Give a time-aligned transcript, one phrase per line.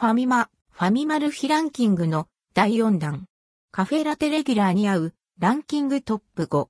[0.00, 3.26] ファミマ、ファミマルフィランキングの第4弾。
[3.70, 6.68] カフェラテレギュラーに合うランキングトップ5。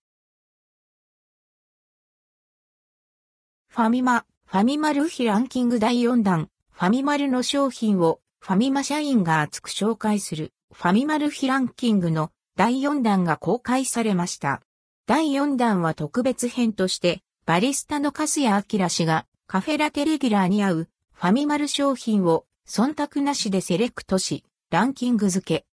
[3.69, 6.49] ファミマ、ファミマルフィランキング第4弾。
[6.73, 14.61] ファミマルの商品をファミマ社員が熱く紹介するファミマルフィランキングの第4弾が公開されました。
[15.07, 25.67] 第4弾は特別編としてバリスタのカスヤアキラ氏がカフェラテレギュラーに合うファミマル商品を忖度なしでセレクトし、ランキング付け。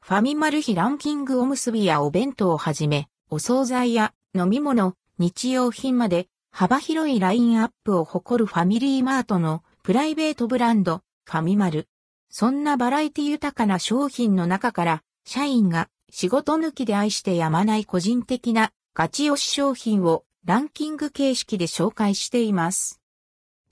[0.00, 11.86] ファミマルヒランキングおむすびやお弁当をはじめ、お惣菜や飲み物、日用品まで幅広いラインアップを誇るファミリーマートのプライベートブランド、ファミマル。
[12.30, 23.03] そんなバラエティ豊かな商品の中から、社員が仕事抜きで愛してやまない個人的なガチ押し商品をランキング形式で紹介しています。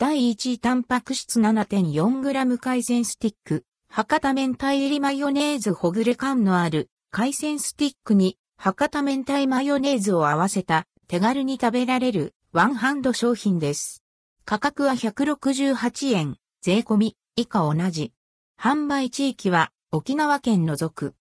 [0.02, 3.64] 第1位タンパク質 7.4g 海鮮スティック。
[3.88, 14.02] 博多明太入りマヨネーズほぐれ感のある海鮮スティックに博多明太マヨネーズを合わせた手軽に食べられるワンハンド商品です。
[14.44, 18.12] 価格は168円、税込み以下同じ。
[18.60, 21.14] 販売地域は沖縄県除く。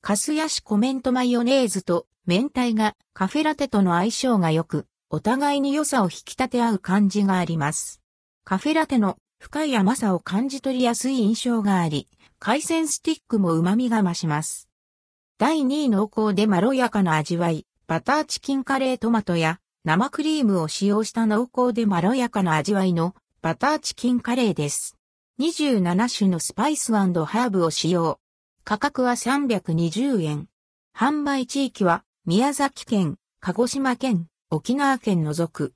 [0.00, 8.02] カスヤシコメントマヨネーズと明太がカフェラテとの相性が良く、お互いに良さを引き立て合う感じがあります。
[8.48, 14.70] カフェラテの深い甘さを感じ取りやすい印象があり、海鮮スティックも旨味が増します。
[15.36, 24.96] 第2位濃厚でまろやかな味わい、バターチキンカレートマトや生クリームを使用した濃厚でまろやかな味わいのバターチキンカレーです。
[25.40, 28.18] 27種のスパイスハーブを使用。
[28.64, 30.48] 価格は320円。
[30.96, 35.74] 販売地域は宮崎県、鹿児島県、沖縄県除く。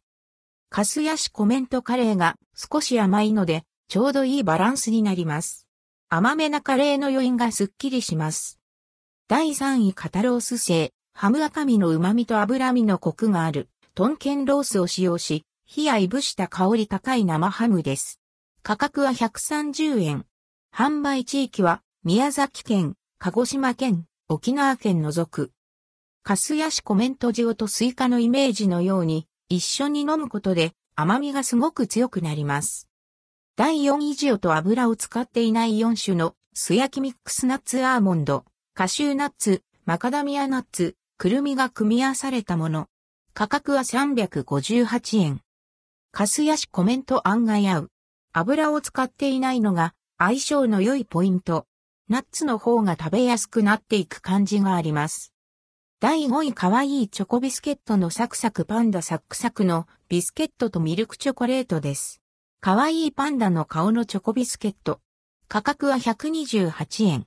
[0.74, 5.66] カスヤシコメントカレーが少し甘いので、ちょうどいいバランスになります。
[6.08, 8.58] 甘めなカレーの余韻がすっきりします。
[9.28, 18.18] 第3位カタロース製、ハム赤身の旨味と脂身のコクがある、トンケンロースを使用し、火やいぶした香り高い生ハムです。
[18.62, 20.24] 価格は130円。
[20.74, 25.52] 販売地域は宮崎県、鹿児島県、沖縄県除く。
[26.22, 32.88] カスヤシコメント塩とスイカのイメージのように、一緒に飲むことで甘みがすごく強くなります。
[33.54, 42.88] 第4位塩と油を使っていない4種の素焼きミックスナッツアーモンド、カシューナッツ、マカダミアナッツ、くるみが組み合わされたもの。
[43.34, 45.42] 価格は358円。
[46.12, 47.90] カスヤシコメント案外合う。
[48.32, 51.66] 油を使っていないのが相性の良いポイント。
[52.08, 55.31] ナッツの方が食べやすくなっていく感じがあります。
[56.02, 62.20] 第5位かわいいチョコビスケットのサクサクパンダサックサクのビスケットとミルクチョコレートです。
[62.60, 64.98] かわいいパンダの顔のチョコビスケット。
[65.46, 67.26] 価格は128円。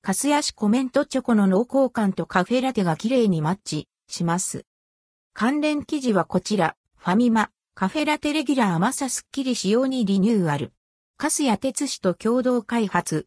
[0.00, 4.64] カスヤシコメントチョコの濃厚感とカフェラテが綺麗にマッチします。
[5.34, 10.72] 関連記事はこちら、ファミマ、カフェラテレギュラー甘さすっきり仕様にリニューアル。
[11.18, 13.26] カスヤ哲司と共同開発、